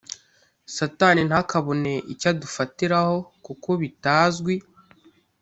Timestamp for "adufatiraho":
2.33-3.15